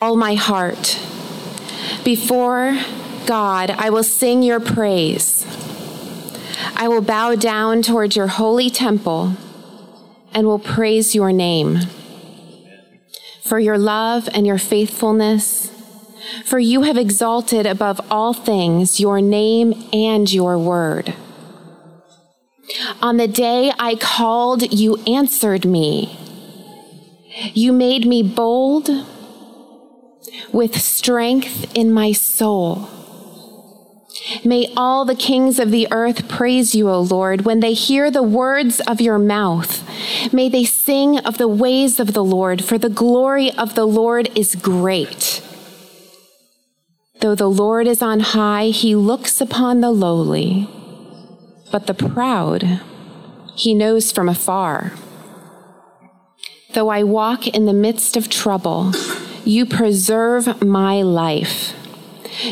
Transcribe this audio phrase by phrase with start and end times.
[0.00, 0.96] all my heart.
[2.04, 2.78] Before
[3.26, 5.44] God, I will sing your praise.
[6.76, 9.34] I will bow down towards your holy temple
[10.32, 11.80] and will praise your name
[13.42, 15.72] for your love and your faithfulness.
[16.44, 21.14] For you have exalted above all things your name and your word.
[23.02, 26.16] On the day I called, you answered me.
[27.52, 28.90] You made me bold
[30.52, 32.88] with strength in my soul.
[34.44, 38.22] May all the kings of the earth praise you, O Lord, when they hear the
[38.22, 39.84] words of your mouth.
[40.32, 44.28] May they sing of the ways of the Lord, for the glory of the Lord
[44.36, 45.42] is great.
[47.20, 50.68] Though the Lord is on high, he looks upon the lowly,
[51.72, 52.80] but the proud
[53.56, 54.92] he knows from afar.
[56.74, 58.92] Though I walk in the midst of trouble,
[59.48, 61.72] you preserve my life.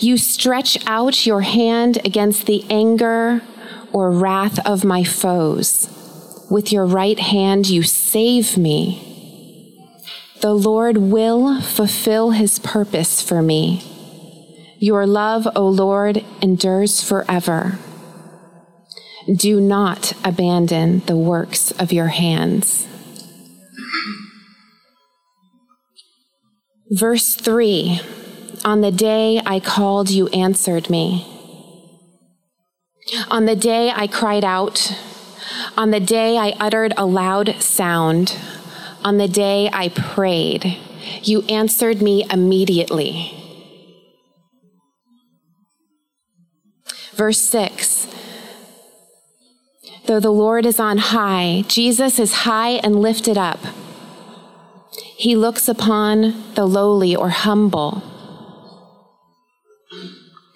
[0.00, 3.42] You stretch out your hand against the anger
[3.92, 5.88] or wrath of my foes.
[6.50, 9.06] With your right hand, you save me.
[10.40, 13.84] The Lord will fulfill his purpose for me.
[14.80, 17.78] Your love, O Lord, endures forever.
[19.32, 22.88] Do not abandon the works of your hands.
[26.90, 28.00] Verse 3
[28.64, 31.24] On the day I called, you answered me.
[33.30, 34.92] On the day I cried out,
[35.76, 38.36] on the day I uttered a loud sound,
[39.04, 40.78] on the day I prayed,
[41.22, 43.36] you answered me immediately.
[47.12, 48.08] Verse 6
[50.06, 53.60] Though the Lord is on high, Jesus is high and lifted up.
[54.92, 58.02] He looks upon the lowly or humble.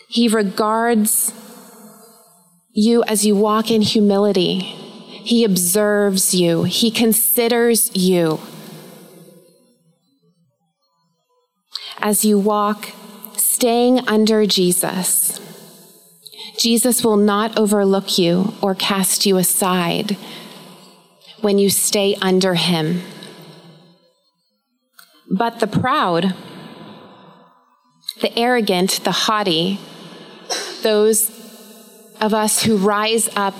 [0.08, 1.32] He regards
[2.72, 4.60] you as you walk in humility.
[4.60, 6.64] He observes you.
[6.64, 8.40] He considers you.
[11.98, 12.90] As you walk,
[13.36, 15.40] staying under Jesus,
[16.58, 20.16] Jesus will not overlook you or cast you aside
[21.40, 23.02] when you stay under him.
[25.30, 26.35] But the proud,
[28.20, 29.80] the arrogant, the haughty,
[30.83, 31.30] those
[32.20, 33.55] of us who rise up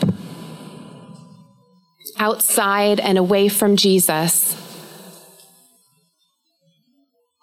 [2.19, 4.61] outside and away from Jesus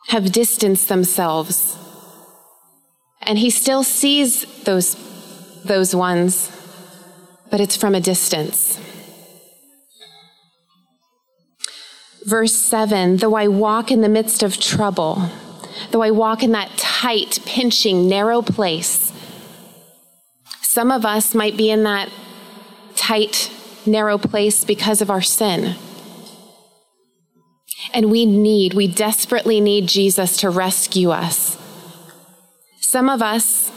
[0.08, 1.78] have distanced themselves.
[3.22, 4.96] And he still sees those,
[5.64, 6.52] those ones,
[7.50, 8.80] but it's from a distance.
[12.26, 15.30] Verse 7 Though I walk in the midst of trouble,
[15.92, 19.12] though I walk in that tight, pinching, narrow place,
[20.62, 22.10] some of us might be in that
[22.96, 23.52] tight,
[23.86, 25.76] narrow place because of our sin.
[27.94, 31.58] And we need, we desperately need Jesus to rescue us.
[32.80, 33.72] Some of us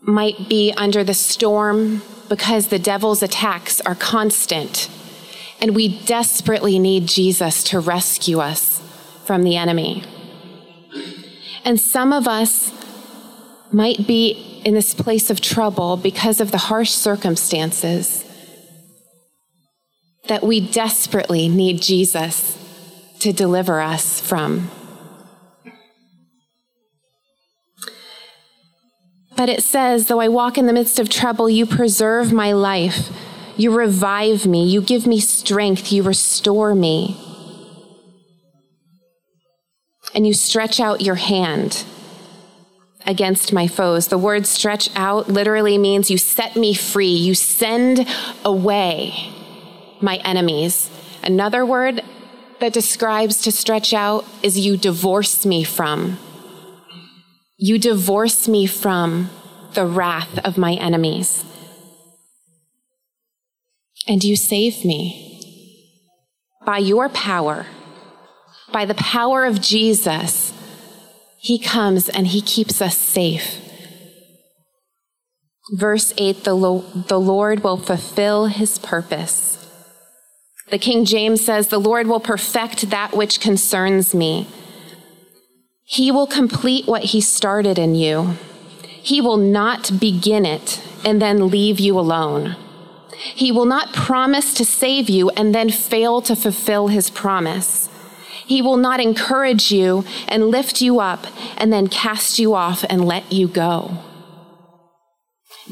[0.00, 4.88] might be under the storm because the devil's attacks are constant
[5.60, 8.80] and we desperately need Jesus to rescue us
[9.24, 10.04] from the enemy.
[11.64, 12.72] And some of us
[13.72, 18.24] might be in this place of trouble because of the harsh circumstances
[20.28, 22.56] that we desperately need Jesus
[23.20, 24.70] to deliver us from.
[29.36, 33.10] But it says, though I walk in the midst of trouble, you preserve my life.
[33.58, 34.68] You revive me.
[34.68, 35.92] You give me strength.
[35.92, 37.16] You restore me.
[40.14, 41.84] And you stretch out your hand
[43.04, 44.08] against my foes.
[44.08, 47.12] The word stretch out literally means you set me free.
[47.12, 48.06] You send
[48.44, 49.32] away
[50.00, 50.88] my enemies.
[51.24, 52.02] Another word
[52.60, 56.16] that describes to stretch out is you divorce me from.
[57.56, 59.30] You divorce me from
[59.74, 61.44] the wrath of my enemies
[64.08, 65.24] and you save me.
[66.64, 67.66] By your power,
[68.72, 70.52] by the power of Jesus,
[71.38, 73.60] he comes and he keeps us safe.
[75.72, 79.54] Verse 8 the, Lo- the Lord will fulfill his purpose.
[80.70, 84.48] The King James says, The Lord will perfect that which concerns me.
[85.84, 88.34] He will complete what he started in you.
[88.82, 92.56] He will not begin it and then leave you alone.
[93.18, 97.88] He will not promise to save you and then fail to fulfill his promise.
[98.46, 101.26] He will not encourage you and lift you up
[101.58, 103.98] and then cast you off and let you go.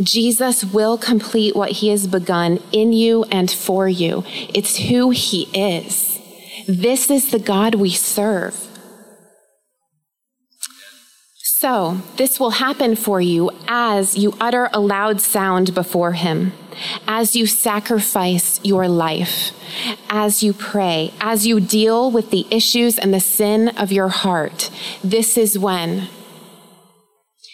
[0.03, 4.25] Jesus will complete what he has begun in you and for you.
[4.53, 6.21] It's who he is.
[6.69, 8.76] This is the God we serve.
[11.59, 16.53] So, this will happen for you as you utter a loud sound before Him,
[17.09, 19.53] as you sacrifice your life,
[20.11, 24.69] as you pray, as you deal with the issues and the sin of your heart.
[25.03, 26.09] This is when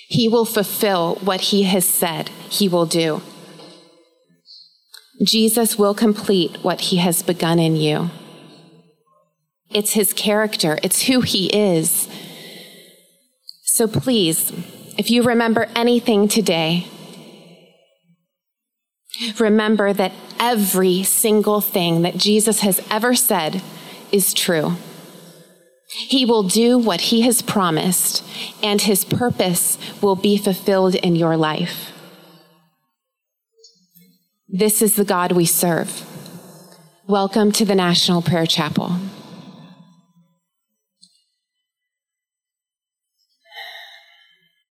[0.08, 3.22] He will fulfill what He has said He will do.
[5.25, 8.10] Jesus will complete what He has begun in you.
[9.70, 12.08] It's His character, it's who He is.
[13.74, 14.52] So please,
[14.98, 16.88] if you remember anything today,
[19.38, 23.62] remember that every single thing that Jesus has ever said
[24.10, 24.74] is true.
[25.88, 28.22] He will do what he has promised,
[28.62, 31.92] and his purpose will be fulfilled in your life.
[34.48, 36.06] This is the God we serve.
[37.06, 38.98] Welcome to the National Prayer Chapel.